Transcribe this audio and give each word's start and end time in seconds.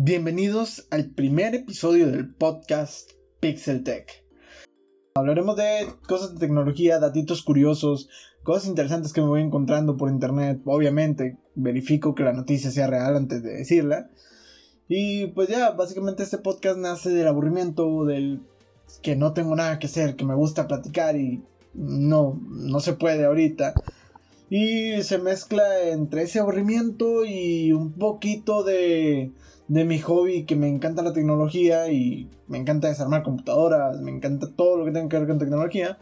Bienvenidos 0.00 0.86
al 0.92 1.10
primer 1.10 1.56
episodio 1.56 2.08
del 2.08 2.32
podcast 2.32 3.10
Pixel 3.40 3.82
Tech. 3.82 4.24
Hablaremos 5.16 5.56
de 5.56 5.88
cosas 6.06 6.34
de 6.34 6.38
tecnología, 6.38 7.00
datitos 7.00 7.42
curiosos, 7.42 8.08
cosas 8.44 8.68
interesantes 8.68 9.12
que 9.12 9.20
me 9.20 9.26
voy 9.26 9.42
encontrando 9.42 9.96
por 9.96 10.08
internet. 10.08 10.60
Obviamente, 10.66 11.38
verifico 11.56 12.14
que 12.14 12.22
la 12.22 12.32
noticia 12.32 12.70
sea 12.70 12.86
real 12.86 13.16
antes 13.16 13.42
de 13.42 13.54
decirla. 13.54 14.08
Y 14.86 15.26
pues 15.32 15.48
ya, 15.48 15.72
básicamente 15.72 16.22
este 16.22 16.38
podcast 16.38 16.78
nace 16.78 17.10
del 17.10 17.26
aburrimiento, 17.26 18.04
del 18.04 18.40
que 19.02 19.16
no 19.16 19.32
tengo 19.32 19.56
nada 19.56 19.80
que 19.80 19.88
hacer, 19.88 20.14
que 20.14 20.24
me 20.24 20.36
gusta 20.36 20.68
platicar 20.68 21.16
y 21.16 21.42
no, 21.74 22.40
no 22.48 22.78
se 22.78 22.92
puede 22.92 23.24
ahorita. 23.24 23.74
Y 24.50 25.02
se 25.02 25.18
mezcla 25.18 25.82
entre 25.82 26.22
ese 26.22 26.40
aburrimiento 26.40 27.24
y 27.24 27.72
un 27.72 27.92
poquito 27.92 28.62
de, 28.62 29.32
de 29.68 29.84
mi 29.84 29.98
hobby 29.98 30.44
que 30.44 30.56
me 30.56 30.68
encanta 30.68 31.02
la 31.02 31.12
tecnología 31.12 31.90
y 31.92 32.30
me 32.46 32.58
encanta 32.58 32.88
desarmar 32.88 33.22
computadoras, 33.22 34.00
me 34.00 34.10
encanta 34.10 34.48
todo 34.56 34.78
lo 34.78 34.84
que 34.86 34.92
tenga 34.92 35.08
que 35.08 35.18
ver 35.18 35.28
con 35.28 35.38
tecnología. 35.38 35.98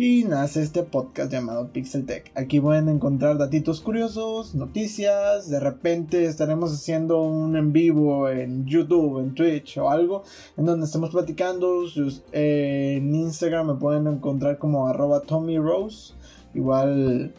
Y 0.00 0.22
nace 0.22 0.62
este 0.62 0.84
podcast 0.84 1.32
llamado 1.32 1.72
Pixel 1.72 2.06
Tech. 2.06 2.30
Aquí 2.36 2.60
pueden 2.60 2.88
encontrar 2.88 3.36
datitos 3.36 3.80
curiosos, 3.80 4.54
noticias, 4.54 5.50
de 5.50 5.58
repente 5.58 6.24
estaremos 6.24 6.72
haciendo 6.72 7.20
un 7.20 7.56
en 7.56 7.72
vivo 7.72 8.28
en 8.28 8.64
YouTube, 8.64 9.18
en 9.18 9.34
Twitch 9.34 9.76
o 9.78 9.90
algo, 9.90 10.22
en 10.56 10.66
donde 10.66 10.86
estemos 10.86 11.10
platicando. 11.10 11.82
en 12.30 13.12
Instagram 13.12 13.66
me 13.66 13.74
pueden 13.74 14.06
encontrar 14.06 14.58
como 14.58 14.86
arroba 14.86 15.22
Tommy 15.22 15.58
Rose. 15.58 16.14
Igual 16.54 17.34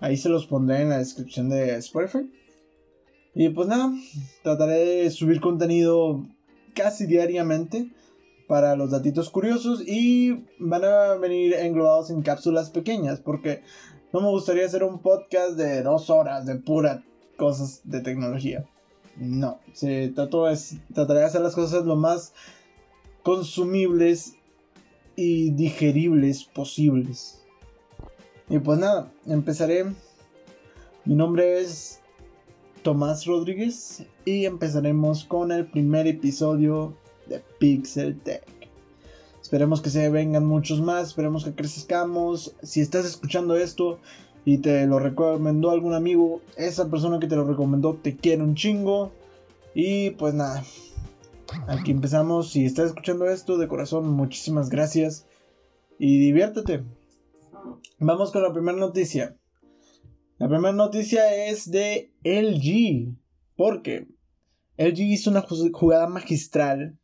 Ahí 0.00 0.16
se 0.16 0.28
los 0.28 0.46
pondré 0.46 0.82
en 0.82 0.90
la 0.90 0.98
descripción 0.98 1.48
de 1.48 1.76
Spotify. 1.76 2.30
Y 3.34 3.48
pues 3.50 3.68
nada, 3.68 3.92
trataré 4.42 5.02
de 5.02 5.10
subir 5.10 5.40
contenido 5.40 6.26
casi 6.74 7.06
diariamente 7.06 7.90
para 8.46 8.76
los 8.76 8.90
datitos 8.90 9.30
curiosos 9.30 9.82
y 9.86 10.44
van 10.58 10.84
a 10.84 11.14
venir 11.14 11.54
englobados 11.54 12.10
en 12.10 12.22
cápsulas 12.22 12.70
pequeñas 12.70 13.20
porque 13.20 13.62
no 14.12 14.20
me 14.20 14.28
gustaría 14.28 14.64
hacer 14.64 14.82
un 14.82 15.00
podcast 15.00 15.52
de 15.52 15.82
dos 15.82 16.08
horas 16.08 16.46
de 16.46 16.56
pura 16.56 17.04
cosas 17.36 17.82
de 17.84 18.00
tecnología. 18.00 18.64
No, 19.16 19.60
se 19.72 20.08
trato 20.08 20.46
trataré 20.94 21.20
de 21.20 21.26
hacer 21.26 21.40
las 21.40 21.54
cosas 21.54 21.84
lo 21.84 21.96
más 21.96 22.32
consumibles 23.22 24.34
y 25.16 25.50
digeribles 25.50 26.44
posibles. 26.44 27.42
Y 28.50 28.58
pues 28.60 28.78
nada, 28.78 29.12
empezaré. 29.26 29.84
Mi 31.04 31.14
nombre 31.14 31.60
es 31.60 32.00
Tomás 32.82 33.26
Rodríguez 33.26 34.06
y 34.24 34.46
empezaremos 34.46 35.24
con 35.24 35.52
el 35.52 35.66
primer 35.66 36.06
episodio 36.06 36.96
de 37.26 37.42
Pixel 37.58 38.18
Tech. 38.20 38.46
Esperemos 39.42 39.82
que 39.82 39.90
se 39.90 40.08
vengan 40.08 40.46
muchos 40.46 40.80
más, 40.80 41.08
esperemos 41.08 41.44
que 41.44 41.54
crezcamos. 41.54 42.54
Si 42.62 42.80
estás 42.80 43.04
escuchando 43.04 43.54
esto 43.54 43.98
y 44.46 44.58
te 44.58 44.86
lo 44.86 44.98
recomendó 44.98 45.70
algún 45.70 45.92
amigo, 45.92 46.40
esa 46.56 46.88
persona 46.88 47.18
que 47.18 47.26
te 47.26 47.36
lo 47.36 47.44
recomendó 47.44 47.98
te 48.02 48.16
quiere 48.16 48.42
un 48.42 48.54
chingo. 48.54 49.12
Y 49.74 50.10
pues 50.12 50.32
nada, 50.32 50.64
aquí 51.66 51.90
empezamos. 51.90 52.50
Si 52.50 52.64
estás 52.64 52.86
escuchando 52.86 53.26
esto 53.28 53.58
de 53.58 53.68
corazón, 53.68 54.08
muchísimas 54.08 54.70
gracias 54.70 55.26
y 55.98 56.18
diviértete. 56.18 56.82
Vamos 57.98 58.32
con 58.32 58.42
la 58.42 58.52
primera 58.52 58.78
noticia. 58.78 59.36
La 60.38 60.48
primera 60.48 60.72
noticia 60.72 61.46
es 61.46 61.70
de 61.70 62.12
LG. 62.22 63.16
Porque 63.56 64.06
LG 64.76 65.00
hizo 65.00 65.30
una 65.30 65.44
jugada 65.72 66.06
magistral 66.08 66.98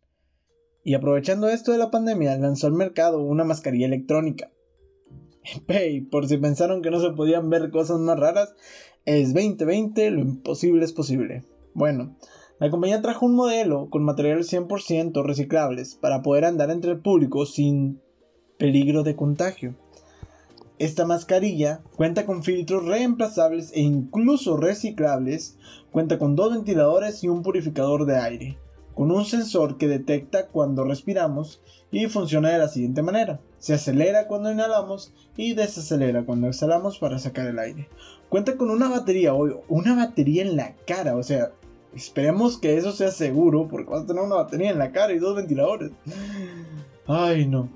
y 0.85 0.95
aprovechando 0.95 1.49
esto 1.49 1.73
de 1.73 1.79
la 1.79 1.91
pandemia 1.91 2.37
lanzó 2.37 2.67
al 2.67 2.75
mercado 2.75 3.23
una 3.23 3.45
mascarilla 3.45 3.87
electrónica. 3.87 4.51
Hey, 5.69 6.01
por 6.01 6.27
si 6.27 6.39
pensaron 6.39 6.81
que 6.81 6.91
no 6.91 7.01
se 7.01 7.11
podían 7.11 7.51
ver 7.51 7.71
cosas 7.71 7.99
más 7.99 8.19
raras, 8.19 8.55
es 9.05 9.35
2020, 9.35 10.11
lo 10.11 10.21
imposible 10.21 10.85
es 10.85 10.93
posible. 10.93 11.45
Bueno, 11.75 12.17
la 12.59 12.71
compañía 12.71 13.03
trajo 13.03 13.27
un 13.27 13.35
modelo 13.35 13.91
con 13.91 14.05
materiales 14.05 14.51
100% 14.51 15.23
reciclables 15.23 15.97
para 15.97 16.23
poder 16.23 16.47
andar 16.47 16.71
entre 16.71 16.93
el 16.93 17.01
público 17.01 17.45
sin 17.45 18.01
peligro 18.57 19.03
de 19.03 19.17
contagio. 19.17 19.75
Esta 20.79 21.07
mascarilla 21.07 21.83
cuenta 21.97 22.27
con 22.27 22.43
filtros 22.43 22.85
reemplazables 22.85 23.71
e 23.75 23.81
incluso 23.81 24.57
reciclables, 24.57 25.57
cuenta 25.93 26.19
con 26.19 26.35
dos 26.35 26.53
ventiladores 26.53 27.23
y 27.23 27.29
un 27.29 27.43
purificador 27.43 28.07
de 28.07 28.19
aire, 28.19 28.59
con 28.95 29.13
un 29.13 29.25
sensor 29.25 29.79
que 29.79 29.87
detecta 29.87 30.49
cuando 30.49 30.83
respiramos 30.83 31.61
y 31.93 32.07
funciona 32.07 32.51
de 32.51 32.59
la 32.59 32.69
siguiente 32.69 33.03
manera. 33.03 33.41
Se 33.59 33.75
acelera 33.75 34.27
cuando 34.27 34.51
inhalamos 34.51 35.15
y 35.37 35.55
desacelera 35.55 36.25
cuando 36.25 36.49
exhalamos 36.49 36.99
para 36.99 37.21
sacar 37.21 37.47
el 37.47 37.61
aire. 37.61 37.89
Cuenta 38.29 38.57
con 38.57 38.69
una 38.69 38.89
batería, 38.89 39.33
una 39.33 39.95
batería 39.95 40.43
en 40.43 40.57
la 40.57 40.75
cara, 40.87 41.15
o 41.15 41.23
sea, 41.23 41.53
esperemos 41.95 42.59
que 42.59 42.77
eso 42.77 42.91
sea 42.91 43.13
seguro 43.13 43.69
porque 43.69 43.91
vas 43.91 44.03
a 44.03 44.07
tener 44.07 44.25
una 44.25 44.35
batería 44.35 44.71
en 44.71 44.79
la 44.79 44.91
cara 44.91 45.13
y 45.13 45.21
dos 45.21 45.37
ventiladores. 45.37 45.93
Ay, 47.07 47.47
no. 47.47 47.69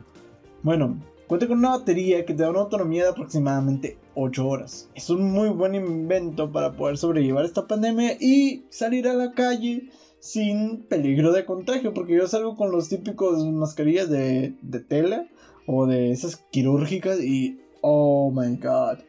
Bueno, 0.64 0.98
Cuenta 1.28 1.46
con 1.46 1.58
una 1.58 1.76
batería 1.76 2.24
que 2.24 2.32
te 2.32 2.42
da 2.42 2.48
una 2.48 2.60
autonomía 2.60 3.02
de 3.04 3.10
aproximadamente 3.10 3.98
8 4.14 4.48
horas. 4.48 4.88
Es 4.94 5.10
un 5.10 5.30
muy 5.30 5.50
buen 5.50 5.74
invento 5.74 6.50
para 6.50 6.74
poder 6.74 6.96
sobrellevar 6.96 7.44
esta 7.44 7.66
pandemia 7.66 8.16
y 8.18 8.64
salir 8.70 9.06
a 9.06 9.12
la 9.12 9.32
calle 9.32 9.90
sin 10.20 10.84
peligro 10.84 11.32
de 11.32 11.44
contagio, 11.44 11.92
porque 11.92 12.16
yo 12.16 12.26
salgo 12.26 12.56
con 12.56 12.70
los 12.72 12.88
típicos 12.88 13.44
mascarillas 13.44 14.08
de, 14.08 14.54
de 14.62 14.80
tela 14.80 15.28
o 15.66 15.84
de 15.84 16.12
esas 16.12 16.36
quirúrgicas 16.50 17.22
y 17.22 17.60
oh 17.82 18.32
my 18.34 18.56
god, 18.56 19.00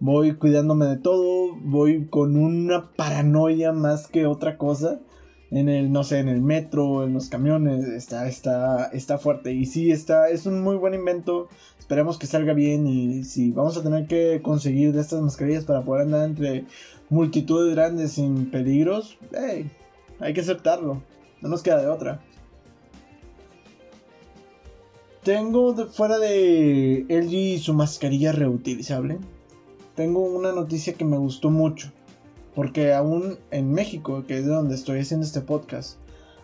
voy 0.00 0.34
cuidándome 0.34 0.86
de 0.86 0.96
todo, 0.96 1.54
voy 1.62 2.08
con 2.08 2.36
una 2.36 2.90
paranoia 2.96 3.70
más 3.70 4.08
que 4.08 4.26
otra 4.26 4.58
cosa 4.58 5.00
en 5.50 5.68
el, 5.68 5.90
no 5.92 6.04
sé, 6.04 6.18
en 6.18 6.28
el 6.28 6.40
metro, 6.40 7.04
en 7.04 7.14
los 7.14 7.28
camiones, 7.28 7.86
está, 7.86 8.28
está, 8.28 8.86
está 8.92 9.18
fuerte. 9.18 9.52
Y 9.52 9.66
sí, 9.66 9.90
está, 9.90 10.28
es 10.28 10.46
un 10.46 10.60
muy 10.62 10.76
buen 10.76 10.94
invento. 10.94 11.48
Esperemos 11.78 12.18
que 12.18 12.26
salga 12.26 12.52
bien 12.52 12.86
y 12.86 13.24
si 13.24 13.50
vamos 13.50 13.76
a 13.76 13.82
tener 13.82 14.06
que 14.06 14.40
conseguir 14.42 14.92
de 14.92 15.00
estas 15.00 15.22
mascarillas 15.22 15.64
para 15.64 15.82
poder 15.82 16.02
andar 16.02 16.28
entre 16.28 16.66
multitudes 17.08 17.74
grandes 17.74 18.12
sin 18.12 18.50
peligros, 18.50 19.18
hay 20.20 20.34
que 20.34 20.40
aceptarlo. 20.40 21.02
No 21.40 21.48
nos 21.48 21.62
queda 21.62 21.80
de 21.80 21.88
otra. 21.88 22.20
Tengo 25.22 25.74
fuera 25.88 26.18
de 26.18 27.06
LG 27.08 27.62
su 27.62 27.74
mascarilla 27.74 28.32
reutilizable. 28.32 29.18
Tengo 29.94 30.20
una 30.22 30.52
noticia 30.52 30.94
que 30.94 31.04
me 31.04 31.18
gustó 31.18 31.50
mucho. 31.50 31.92
Porque 32.58 32.92
aún 32.92 33.38
en 33.52 33.70
México, 33.70 34.24
que 34.26 34.38
es 34.38 34.44
de 34.44 34.50
donde 34.50 34.74
estoy 34.74 34.98
haciendo 34.98 35.24
este 35.24 35.42
podcast, 35.42 35.96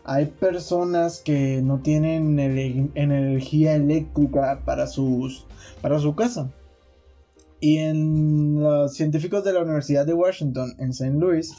hay 0.04 0.26
personas 0.26 1.20
que 1.20 1.60
no 1.60 1.80
tienen 1.80 2.38
energía 2.38 3.74
eléctrica 3.74 4.62
para, 4.64 4.86
sus, 4.86 5.44
para 5.82 5.98
su 5.98 6.14
casa. 6.14 6.52
Y 7.58 7.78
en 7.78 8.62
los 8.62 8.94
científicos 8.94 9.42
de 9.42 9.54
la 9.54 9.62
Universidad 9.62 10.06
de 10.06 10.14
Washington 10.14 10.76
en 10.78 10.90
St. 10.90 11.18
Louis 11.18 11.52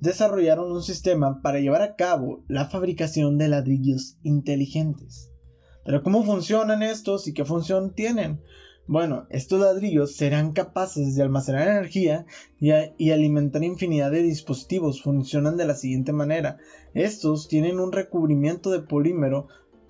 desarrollaron 0.00 0.72
un 0.72 0.82
sistema 0.82 1.40
para 1.40 1.60
llevar 1.60 1.82
a 1.82 1.94
cabo 1.94 2.42
la 2.48 2.68
fabricación 2.68 3.38
de 3.38 3.46
ladrillos 3.46 4.16
inteligentes. 4.24 5.30
Pero 5.84 6.02
¿cómo 6.02 6.24
funcionan 6.24 6.82
estos 6.82 7.28
y 7.28 7.34
qué 7.34 7.44
función 7.44 7.94
tienen? 7.94 8.40
Bueno, 8.88 9.26
estos 9.30 9.60
ladrillos 9.60 10.16
serán 10.16 10.52
capaces 10.52 11.14
de 11.14 11.22
almacenar 11.22 11.68
energía 11.68 12.26
y, 12.58 13.10
alimentar 13.10 13.62
infinidad 13.62 14.10
de 14.10 14.22
dispositivos. 14.22 15.02
Funcionan 15.02 15.56
de 15.56 15.66
la 15.66 15.74
siguiente 15.74 16.12
manera. 16.12 16.58
Estos 16.92 17.46
tienen 17.46 17.78
un 17.78 17.92
recubrimiento 17.92 18.70
de 18.70 18.80
polímero 18.80 19.46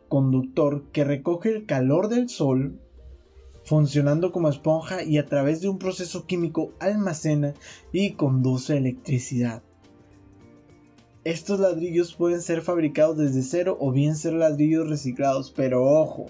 conductor 0.09 0.85
que 0.93 1.05
recoge 1.05 1.49
el 1.49 1.65
calor 1.65 2.09
del 2.09 2.29
sol 2.29 2.79
funcionando 3.65 4.33
como 4.33 4.49
esponja 4.49 5.03
y 5.03 5.19
a 5.19 5.27
través 5.27 5.61
de 5.61 5.69
un 5.69 5.79
proceso 5.79 6.27
químico 6.27 6.73
almacena 6.81 7.55
y 7.93 8.13
conduce 8.13 8.77
electricidad. 8.77 9.63
Estos 11.25 11.61
ladrillos 11.61 12.15
pueden 12.15 12.43
ser 12.43 12.63
fabricados 12.63 13.17
desde 13.17 13.43
cero 13.43 13.77
o 13.81 13.93
bien 13.93 14.17
ser 14.17 14.33
ladrillos 14.33 14.91
reciclados, 14.91 15.53
pero 15.53 15.85
ojo, 15.85 16.27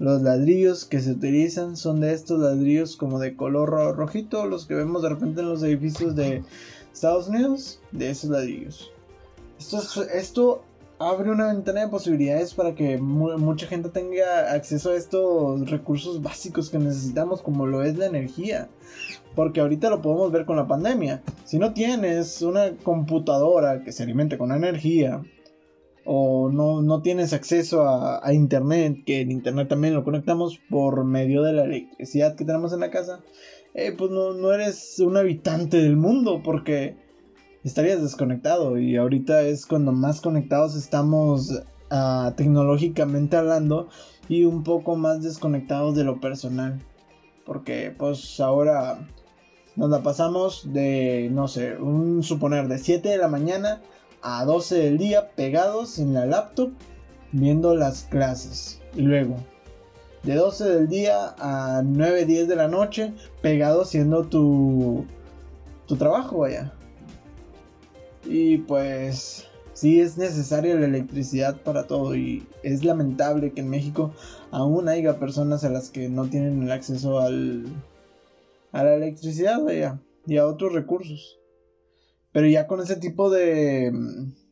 los 0.00 0.22
ladrillos 0.22 0.86
que 0.86 1.00
se 1.00 1.12
utilizan 1.12 1.76
son 1.76 2.00
de 2.00 2.14
estos 2.14 2.40
ladrillos 2.40 2.96
como 2.96 3.18
de 3.18 3.36
color 3.36 3.68
rojito, 3.96 4.46
los 4.46 4.64
que 4.64 4.74
vemos 4.74 5.02
de 5.02 5.10
repente 5.10 5.42
en 5.42 5.50
los 5.50 5.62
edificios 5.62 6.16
de 6.16 6.42
Estados 6.90 7.28
Unidos, 7.28 7.80
de 7.92 8.10
esos 8.10 8.30
ladrillos. 8.30 8.90
Esto, 10.14 10.62
abre 10.98 11.30
una 11.30 11.52
ventana 11.52 11.82
de 11.82 11.88
posibilidades 11.88 12.54
para 12.54 12.74
que 12.74 12.96
mucha 12.96 13.66
gente 13.66 13.90
tenga 13.90 14.52
acceso 14.52 14.90
a 14.90 14.96
estos 14.96 15.68
recursos 15.68 16.22
básicos 16.22 16.70
que 16.70 16.78
necesitamos, 16.78 17.42
como 17.42 17.66
lo 17.66 17.82
es 17.82 17.98
la 17.98 18.06
energía. 18.06 18.70
Porque 19.36 19.60
ahorita 19.60 19.90
lo 19.90 20.00
podemos 20.00 20.32
ver 20.32 20.46
con 20.46 20.56
la 20.56 20.66
pandemia. 20.66 21.22
Si 21.44 21.58
no 21.58 21.74
tienes 21.74 22.40
una 22.40 22.74
computadora 22.82 23.84
que 23.84 23.92
se 23.92 24.02
alimente 24.02 24.38
con 24.38 24.50
energía, 24.50 25.22
o 26.04 26.50
no, 26.50 26.82
no 26.82 27.02
tienes 27.02 27.32
acceso 27.32 27.88
a, 27.88 28.32
internet, 28.32 29.02
que 29.04 29.20
el 29.20 29.30
internet 29.30 29.68
también 29.68 29.94
lo 29.94 30.04
conectamos 30.04 30.60
por 30.70 31.04
medio 31.04 31.42
de 31.42 31.52
la 31.52 31.64
electricidad 31.64 32.36
que 32.36 32.44
tenemos 32.44 32.72
en 32.72 32.80
la 32.80 32.90
casa, 32.90 33.20
eh, 33.74 33.92
pues 33.96 34.10
no, 34.10 34.32
no 34.32 34.52
eres 34.52 34.98
un 34.98 35.16
habitante 35.16 35.76
del 35.76 35.96
mundo 35.96 36.42
porque 36.42 36.96
estarías 37.64 38.02
desconectado 38.02 38.78
y 38.78 38.96
ahorita 38.96 39.42
es 39.42 39.66
cuando 39.66 39.92
más 39.92 40.20
conectados 40.20 40.74
estamos 40.74 41.50
uh, 41.90 42.32
tecnológicamente 42.36 43.36
hablando 43.36 43.88
y 44.28 44.44
un 44.44 44.62
poco 44.62 44.96
más 44.96 45.22
desconectados 45.22 45.94
de 45.96 46.04
lo 46.04 46.20
personal. 46.20 46.80
Porque 47.44 47.92
pues 47.96 48.38
ahora 48.40 49.08
nos 49.76 49.90
la 49.90 50.02
pasamos 50.02 50.72
de, 50.72 51.28
no 51.32 51.48
sé, 51.48 51.76
un 51.76 52.22
suponer 52.22 52.68
de 52.68 52.78
7 52.78 53.08
de 53.08 53.18
la 53.18 53.28
mañana 53.28 53.82
a 54.22 54.44
12 54.44 54.76
del 54.76 54.98
día 54.98 55.30
pegados 55.30 55.98
en 55.98 56.14
la 56.14 56.26
laptop 56.26 56.70
viendo 57.32 57.74
las 57.74 58.04
clases. 58.04 58.80
Y 58.94 59.02
luego, 59.02 59.36
de 60.22 60.34
12 60.34 60.68
del 60.68 60.88
día 60.88 61.34
a 61.38 61.82
9, 61.84 62.26
10 62.26 62.48
de 62.48 62.56
la 62.56 62.68
noche 62.68 63.12
pegados 63.40 63.88
haciendo 63.88 64.24
tu, 64.24 65.06
tu 65.86 65.96
trabajo, 65.96 66.38
vaya. 66.38 66.72
Y 68.24 68.58
pues 68.58 69.46
sí 69.72 70.00
es 70.00 70.18
necesaria 70.18 70.74
la 70.74 70.86
electricidad 70.86 71.56
para 71.62 71.86
todo 71.86 72.14
y 72.14 72.46
es 72.62 72.84
lamentable 72.84 73.52
que 73.52 73.62
en 73.62 73.70
México 73.70 74.12
aún 74.50 74.88
haya 74.88 75.18
personas 75.18 75.64
a 75.64 75.70
las 75.70 75.88
que 75.88 76.10
no 76.10 76.26
tienen 76.26 76.62
el 76.62 76.70
acceso 76.70 77.20
al, 77.20 77.64
a 78.72 78.84
la 78.84 78.94
electricidad 78.94 79.62
vaya, 79.62 79.98
y 80.26 80.36
a 80.36 80.46
otros 80.46 80.74
recursos. 80.74 81.39
Pero 82.32 82.46
ya 82.46 82.66
con 82.66 82.80
ese 82.80 82.96
tipo 82.96 83.30
de, 83.30 83.92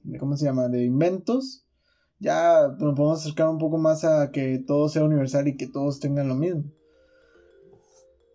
de 0.03 0.19
¿cómo 0.19 0.37
se 0.37 0.47
llama? 0.47 0.69
De 0.69 0.85
inventos, 0.85 1.65
ya 2.19 2.69
nos 2.79 2.97
podemos 2.97 3.21
acercar 3.21 3.49
un 3.49 3.59
poco 3.59 3.79
más 3.79 4.05
a 4.05 4.31
que 4.31 4.63
todo 4.67 4.89
sea 4.89 5.05
universal 5.05 5.47
y 5.49 5.57
que 5.57 5.69
todos 5.69 6.01
tengan 6.01 6.29
lo 6.29 6.35
mismo. 6.35 6.65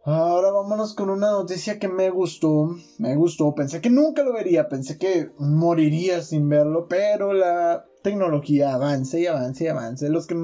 Ahora 0.05 0.51
vámonos 0.51 0.93
con 0.95 1.09
una 1.09 1.31
noticia 1.31 1.79
que 1.79 1.87
me 1.87 2.09
gustó, 2.09 2.75
me 2.97 3.15
gustó, 3.15 3.55
pensé 3.55 3.79
que 3.79 3.89
nunca 3.89 4.23
lo 4.23 4.33
vería, 4.33 4.67
pensé 4.67 4.97
que 4.97 5.31
moriría 5.37 6.21
sin 6.21 6.49
verlo, 6.49 6.87
pero 6.89 7.31
la 7.31 7.85
tecnología 8.01 8.73
avanza 8.73 9.17
y 9.17 9.27
avanza 9.27 9.63
y 9.63 9.67
avanza. 9.67 10.09
Los 10.09 10.27
que, 10.27 10.35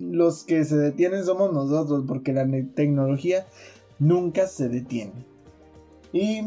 los 0.00 0.42
que 0.42 0.64
se 0.64 0.76
detienen 0.76 1.24
somos 1.24 1.52
nosotros, 1.52 2.04
porque 2.08 2.32
la 2.32 2.48
tecnología 2.74 3.46
nunca 4.00 4.48
se 4.48 4.68
detiene. 4.68 5.24
Y 6.12 6.42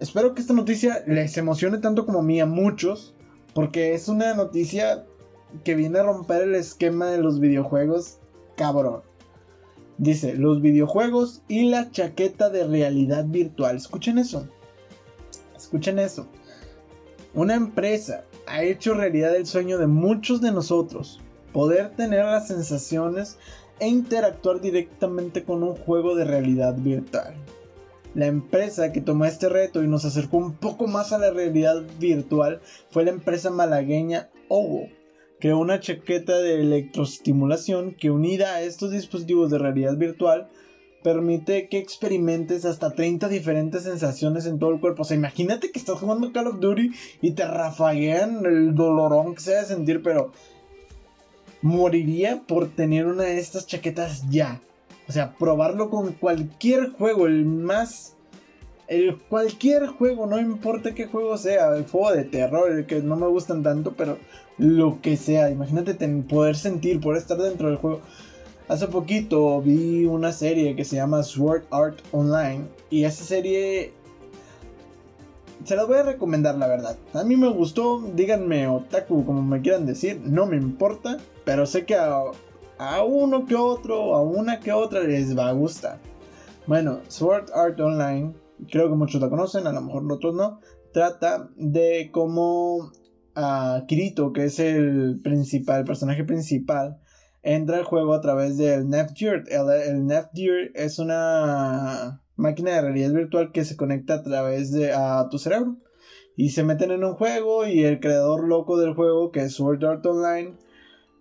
espero 0.00 0.34
que 0.34 0.40
esta 0.40 0.54
noticia 0.54 1.02
les 1.06 1.36
emocione 1.36 1.78
tanto 1.78 2.06
como 2.06 2.20
a 2.20 2.22
mí 2.22 2.40
a 2.40 2.46
muchos, 2.46 3.14
porque 3.54 3.94
es 3.94 4.08
una 4.08 4.34
noticia 4.34 5.04
que 5.62 5.74
viene 5.74 5.98
a 6.00 6.02
romper 6.02 6.42
el 6.42 6.54
esquema 6.54 7.06
de 7.06 7.18
los 7.18 7.40
videojuegos, 7.40 8.18
cabrón. 8.56 9.02
Dice, 9.98 10.34
los 10.34 10.60
videojuegos 10.60 11.42
y 11.46 11.68
la 11.68 11.90
chaqueta 11.90 12.50
de 12.50 12.66
realidad 12.66 13.26
virtual. 13.26 13.76
Escuchen 13.76 14.18
eso. 14.18 14.48
Escuchen 15.56 16.00
eso. 16.00 16.26
Una 17.32 17.54
empresa 17.54 18.24
ha 18.46 18.62
hecho 18.62 18.94
realidad 18.94 19.34
el 19.36 19.46
sueño 19.46 19.78
de 19.78 19.86
muchos 19.86 20.40
de 20.40 20.50
nosotros. 20.50 21.20
Poder 21.52 21.90
tener 21.90 22.24
las 22.24 22.48
sensaciones 22.48 23.38
e 23.78 23.88
interactuar 23.88 24.60
directamente 24.60 25.44
con 25.44 25.62
un 25.62 25.76
juego 25.76 26.16
de 26.16 26.24
realidad 26.24 26.74
virtual. 26.76 27.34
La 28.14 28.26
empresa 28.26 28.92
que 28.92 29.00
tomó 29.00 29.24
este 29.24 29.48
reto 29.48 29.82
y 29.82 29.88
nos 29.88 30.04
acercó 30.04 30.36
un 30.36 30.54
poco 30.54 30.86
más 30.86 31.12
a 31.12 31.18
la 31.18 31.30
realidad 31.30 31.82
virtual 31.98 32.60
fue 32.90 33.04
la 33.04 33.10
empresa 33.10 33.50
malagueña 33.50 34.30
OWO, 34.48 34.88
creó 35.40 35.58
una 35.58 35.80
chaqueta 35.80 36.38
de 36.38 36.60
electroestimulación 36.60 37.94
que 37.94 38.10
unida 38.10 38.54
a 38.54 38.62
estos 38.62 38.92
dispositivos 38.92 39.50
de 39.50 39.58
realidad 39.58 39.96
virtual 39.96 40.48
permite 41.04 41.68
que 41.68 41.76
experimentes 41.78 42.64
hasta 42.64 42.94
30 42.94 43.28
diferentes 43.28 43.82
sensaciones 43.82 44.46
en 44.46 44.58
todo 44.58 44.70
el 44.70 44.80
cuerpo. 44.80 45.02
O 45.02 45.04
sea, 45.04 45.16
imagínate 45.16 45.70
que 45.70 45.78
estás 45.78 45.98
jugando 45.98 46.32
Call 46.32 46.46
of 46.46 46.60
Duty 46.60 46.92
y 47.20 47.32
te 47.32 47.44
rafaguean 47.46 48.46
el 48.46 48.74
dolorón 48.74 49.34
que 49.34 49.42
se 49.42 49.50
debe 49.50 49.66
sentir, 49.66 50.02
pero 50.02 50.32
moriría 51.60 52.42
por 52.46 52.68
tener 52.68 53.06
una 53.06 53.24
de 53.24 53.38
estas 53.38 53.66
chaquetas 53.66 54.30
ya. 54.30 54.62
O 55.08 55.12
sea, 55.12 55.34
probarlo 55.34 55.90
con 55.90 56.12
cualquier 56.12 56.92
juego, 56.92 57.26
el 57.26 57.44
más 57.44 58.14
el 58.86 59.18
cualquier 59.18 59.86
juego, 59.86 60.26
no 60.26 60.38
importa 60.38 60.94
qué 60.94 61.06
juego 61.06 61.38
sea, 61.38 61.74
el 61.74 61.86
juego 61.86 62.12
de 62.12 62.24
terror, 62.24 62.70
el 62.70 62.86
que 62.86 63.00
no 63.00 63.16
me 63.16 63.26
gustan 63.26 63.62
tanto, 63.62 63.94
pero 63.96 64.18
lo 64.58 65.00
que 65.00 65.16
sea. 65.16 65.50
Imagínate 65.50 65.94
poder 66.22 66.56
sentir, 66.56 67.00
poder 67.00 67.18
estar 67.18 67.38
dentro 67.38 67.68
del 67.68 67.76
juego. 67.78 68.00
Hace 68.68 68.86
poquito 68.88 69.60
vi 69.60 70.06
una 70.06 70.32
serie 70.32 70.74
que 70.74 70.84
se 70.84 70.96
llama 70.96 71.22
Sword 71.22 71.64
Art 71.70 71.98
Online 72.12 72.64
y 72.90 73.04
esa 73.04 73.24
serie 73.24 73.92
se 75.64 75.76
la 75.76 75.84
voy 75.84 75.98
a 75.98 76.02
recomendar 76.02 76.56
la 76.56 76.66
verdad. 76.66 76.96
A 77.12 77.24
mí 77.24 77.36
me 77.36 77.48
gustó, 77.48 78.02
díganme 78.14 78.66
otaku 78.68 79.24
como 79.24 79.42
me 79.42 79.60
quieran 79.60 79.86
decir, 79.86 80.20
no 80.24 80.46
me 80.46 80.56
importa, 80.56 81.18
pero 81.44 81.66
sé 81.66 81.84
que 81.84 81.94
a, 81.94 82.22
a 82.90 83.04
uno 83.04 83.46
que 83.46 83.54
otro, 83.54 84.14
a 84.14 84.22
una 84.22 84.60
que 84.60 84.72
otra 84.72 85.00
les 85.00 85.36
va 85.36 85.48
a 85.48 85.52
gustar. 85.52 85.98
Bueno, 86.66 87.00
Sword 87.08 87.50
Art 87.54 87.78
Online, 87.80 88.34
creo 88.70 88.88
que 88.88 88.96
muchos 88.96 89.20
la 89.20 89.28
conocen, 89.28 89.66
a 89.66 89.72
lo 89.72 89.80
mejor 89.82 90.10
otros 90.10 90.34
no, 90.34 90.60
trata 90.92 91.50
de 91.56 92.10
cómo 92.12 92.90
a 93.34 93.84
Kirito, 93.86 94.32
que 94.32 94.44
es 94.44 94.58
el 94.58 95.20
principal, 95.22 95.80
el 95.80 95.84
personaje 95.84 96.24
principal, 96.24 97.00
entra 97.42 97.78
al 97.78 97.84
juego 97.84 98.14
a 98.14 98.20
través 98.20 98.56
del 98.56 98.88
Gear. 99.14 99.44
El, 99.48 100.08
el 100.08 100.70
es 100.74 100.98
una 100.98 102.22
máquina 102.36 102.72
de 102.72 102.82
realidad 102.82 103.12
virtual 103.12 103.52
que 103.52 103.64
se 103.64 103.76
conecta 103.76 104.14
a 104.14 104.22
través 104.22 104.72
de 104.72 104.92
a 104.92 105.28
tu 105.30 105.38
cerebro. 105.38 105.76
Y 106.36 106.50
se 106.50 106.64
meten 106.64 106.90
en 106.90 107.04
un 107.04 107.14
juego 107.14 107.66
y 107.66 107.84
el 107.84 108.00
creador 108.00 108.48
loco 108.48 108.78
del 108.78 108.94
juego, 108.94 109.30
que 109.30 109.42
es 109.42 109.54
Sword 109.54 109.84
Art 109.84 110.04
Online, 110.04 110.56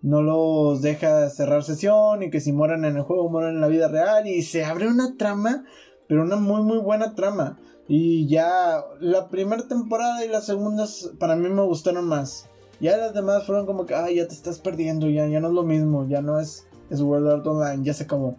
no 0.04 0.22
los 0.22 0.82
deja 0.82 1.30
cerrar 1.30 1.64
sesión 1.64 2.22
y 2.22 2.30
que 2.30 2.42
si 2.42 2.52
mueren 2.52 2.86
en 2.86 2.98
el 2.98 3.04
juego 3.04 3.30
mueren 3.30 3.56
en 3.56 3.62
la 3.62 3.70
vida 3.70 3.88
real 3.88 4.28
y 4.28 4.44
se 4.44 4.66
abre 4.66 4.88
una 4.88 5.16
trama, 5.18 5.64
pero 6.08 6.24
una 6.24 6.36
muy 6.36 6.62
muy 6.62 6.78
buena 6.78 7.16
trama. 7.16 7.58
Y 7.88 8.28
ya 8.28 8.84
la 9.00 9.30
primera 9.30 9.68
temporada 9.68 10.24
y 10.24 10.30
las 10.30 10.46
segundas 10.46 11.12
para 11.20 11.36
mí 11.36 11.50
me 11.50 11.64
gustaron 11.64 12.06
más. 12.06 12.50
Ya 12.80 12.98
las 12.98 13.14
demás 13.14 13.46
fueron 13.46 13.66
como 13.66 13.86
que, 13.86 13.96
ay, 13.96 14.16
ya 14.16 14.28
te 14.28 14.34
estás 14.34 14.60
perdiendo, 14.60 15.10
ya, 15.10 15.26
ya 15.28 15.40
no 15.40 15.48
es 15.48 15.54
lo 15.54 15.64
mismo, 15.64 16.06
ya 16.08 16.22
no 16.22 16.40
es, 16.40 16.68
es 16.90 17.02
World 17.02 17.30
Art 17.30 17.48
Online, 17.48 17.84
ya 17.84 17.94
se 17.94 18.04
acabó. 18.04 18.36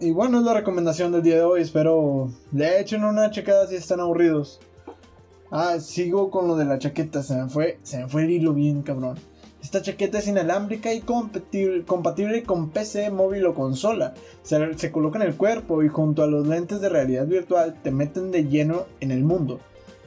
Y 0.00 0.10
bueno, 0.10 0.38
es 0.38 0.44
la 0.44 0.54
recomendación 0.54 1.12
del 1.12 1.22
día 1.22 1.36
de 1.36 1.42
hoy, 1.42 1.62
espero 1.62 2.30
le 2.52 2.80
echen 2.80 3.04
una 3.04 3.30
checada 3.30 3.66
si 3.66 3.76
están 3.76 4.00
aburridos. 4.00 4.60
Ah, 5.50 5.80
sigo 5.80 6.30
con 6.30 6.48
lo 6.48 6.56
de 6.56 6.64
la 6.64 6.78
chaqueta, 6.78 7.22
se 7.22 7.34
me 7.36 7.48
fue, 7.48 7.78
se 7.82 7.98
me 7.98 8.08
fue 8.08 8.24
el 8.24 8.30
hilo 8.30 8.54
bien, 8.54 8.82
cabrón. 8.82 9.18
Esta 9.66 9.82
chaqueta 9.82 10.20
es 10.20 10.28
inalámbrica 10.28 10.94
y 10.94 11.00
compatible, 11.00 12.44
con 12.44 12.70
PC, 12.70 13.10
móvil 13.10 13.46
o 13.46 13.54
consola. 13.54 14.14
Se, 14.44 14.92
coloca 14.92 15.18
en 15.18 15.26
el 15.26 15.36
cuerpo 15.36 15.82
y 15.82 15.88
junto 15.88 16.22
a 16.22 16.28
los 16.28 16.46
lentes 16.46 16.80
de 16.80 16.88
realidad 16.88 17.26
virtual 17.26 17.74
te 17.82 17.90
meten 17.90 18.30
de 18.30 18.44
lleno 18.44 18.86
en 19.00 19.10
el 19.10 19.24
mundo. 19.24 19.58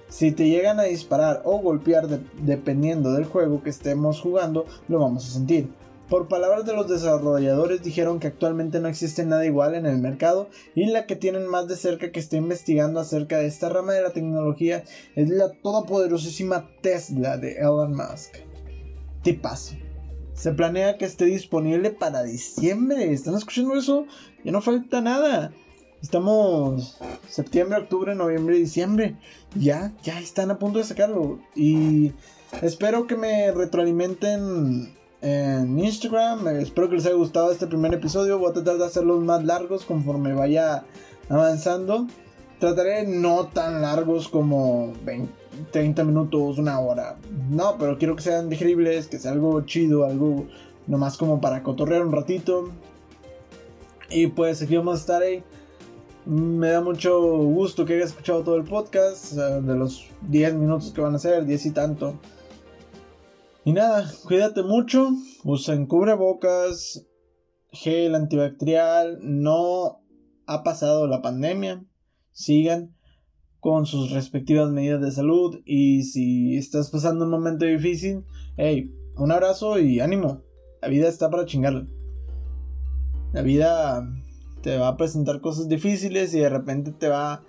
Si 0.07 0.31
te 0.31 0.47
llegan 0.47 0.79
a 0.79 0.83
disparar 0.83 1.41
o 1.43 1.57
golpear 1.59 2.07
dependiendo 2.07 3.11
del 3.11 3.25
juego 3.25 3.61
que 3.61 3.69
estemos 3.69 4.21
jugando, 4.21 4.65
lo 4.87 4.99
vamos 4.99 5.27
a 5.27 5.33
sentir. 5.33 5.67
Por 6.07 6.29
palabras 6.29 6.65
de 6.65 6.73
los 6.73 6.87
desarrolladores 6.87 7.83
dijeron 7.83 8.21
que 8.21 8.27
actualmente 8.27 8.79
no 8.79 8.87
existe 8.87 9.25
nada 9.25 9.45
igual 9.45 9.75
en 9.75 9.85
el 9.85 9.97
mercado 9.97 10.47
y 10.73 10.85
la 10.85 11.05
que 11.05 11.17
tienen 11.17 11.45
más 11.45 11.67
de 11.67 11.75
cerca 11.75 12.13
que 12.13 12.21
está 12.21 12.37
investigando 12.37 13.01
acerca 13.01 13.39
de 13.39 13.47
esta 13.47 13.67
rama 13.67 13.91
de 13.91 14.03
la 14.03 14.13
tecnología 14.13 14.85
es 15.17 15.27
la 15.27 15.51
todopoderosísima 15.51 16.69
Tesla 16.81 17.37
de 17.37 17.57
Elon 17.57 17.93
Musk 17.93 18.48
tipazo. 19.23 19.75
Se 20.33 20.53
planea 20.53 20.97
que 20.97 21.05
esté 21.05 21.25
disponible 21.25 21.91
para 21.91 22.23
diciembre. 22.23 23.11
¿Están 23.11 23.35
escuchando 23.35 23.75
eso? 23.75 24.05
Ya 24.43 24.51
no 24.51 24.61
falta 24.61 25.01
nada. 25.01 25.51
Estamos 26.01 26.97
septiembre, 27.27 27.79
octubre, 27.79 28.15
noviembre, 28.15 28.55
diciembre. 28.55 29.17
Ya, 29.55 29.93
ya 30.01 30.19
están 30.19 30.49
a 30.49 30.57
punto 30.57 30.79
de 30.79 30.85
sacarlo. 30.85 31.39
Y 31.55 32.13
espero 32.61 33.05
que 33.05 33.17
me 33.17 33.51
retroalimenten 33.51 34.95
en 35.21 35.79
Instagram. 35.79 36.47
Espero 36.59 36.89
que 36.89 36.95
les 36.95 37.05
haya 37.05 37.15
gustado 37.15 37.51
este 37.51 37.67
primer 37.67 37.93
episodio. 37.93 38.39
Voy 38.39 38.51
a 38.51 38.53
tratar 38.53 38.77
de 38.77 38.85
hacerlos 38.85 39.21
más 39.21 39.43
largos 39.43 39.83
conforme 39.83 40.33
vaya 40.33 40.85
avanzando. 41.27 42.07
Trataré 42.59 43.05
no 43.05 43.47
tan 43.47 43.81
largos 43.81 44.29
como 44.29 44.93
20, 45.03 45.31
30 45.71 46.03
minutos, 46.03 46.57
una 46.57 46.79
hora. 46.79 47.17
No, 47.49 47.77
pero 47.77 47.97
quiero 47.97 48.15
que 48.15 48.23
sean 48.23 48.49
digeribles, 48.49 49.07
que 49.07 49.19
sea 49.19 49.31
algo 49.31 49.61
chido, 49.61 50.05
algo 50.05 50.47
nomás 50.87 51.17
como 51.17 51.39
para 51.39 51.63
cotorrear 51.63 52.05
un 52.05 52.11
ratito. 52.11 52.69
Y 54.09 54.27
pues 54.27 54.61
aquí 54.61 54.75
vamos 54.75 54.97
a 54.97 55.01
estar 55.01 55.21
ahí. 55.21 55.43
Me 56.25 56.69
da 56.69 56.81
mucho 56.81 57.19
gusto 57.19 57.85
que 57.85 57.95
hayas 57.95 58.09
escuchado 58.09 58.43
todo 58.43 58.55
el 58.55 58.63
podcast, 58.63 59.33
de 59.33 59.75
los 59.75 60.05
10 60.27 60.55
minutos 60.55 60.91
que 60.91 61.01
van 61.01 61.15
a 61.15 61.19
ser, 61.19 61.45
10 61.45 61.65
y 61.65 61.71
tanto. 61.71 62.19
Y 63.65 63.73
nada, 63.73 64.09
cuídate 64.25 64.63
mucho, 64.63 65.09
usen 65.43 65.85
cubrebocas, 65.85 67.05
gel 67.71 68.15
antibacterial, 68.15 69.19
no 69.21 70.01
ha 70.47 70.63
pasado 70.63 71.07
la 71.07 71.21
pandemia, 71.21 71.83
sigan 72.31 72.95
con 73.59 73.85
sus 73.85 74.11
respectivas 74.11 74.69
medidas 74.71 75.01
de 75.01 75.11
salud 75.11 75.59
y 75.65 76.03
si 76.03 76.57
estás 76.57 76.89
pasando 76.89 77.25
un 77.25 77.31
momento 77.31 77.65
difícil, 77.65 78.23
hey, 78.57 78.93
un 79.17 79.31
abrazo 79.31 79.79
y 79.79 79.99
ánimo, 79.99 80.41
la 80.81 80.87
vida 80.87 81.09
está 81.09 81.29
para 81.29 81.45
chingarla. 81.45 81.85
La 83.33 83.41
vida 83.41 84.07
te 84.61 84.77
va 84.77 84.89
a 84.89 84.97
presentar 84.97 85.41
cosas 85.41 85.67
difíciles 85.67 86.33
y 86.33 86.39
de 86.39 86.49
repente 86.49 86.91
te 86.91 87.09
va 87.09 87.43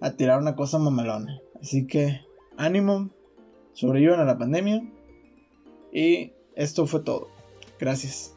a 0.00 0.10
tirar 0.12 0.40
una 0.40 0.54
cosa 0.54 0.78
mamalona. 0.78 1.40
Así 1.60 1.86
que 1.86 2.20
ánimo, 2.56 3.10
sobrevivan 3.72 4.20
a 4.20 4.24
la 4.24 4.38
pandemia 4.38 4.82
y 5.92 6.32
esto 6.56 6.86
fue 6.86 7.00
todo. 7.00 7.28
Gracias. 7.78 8.33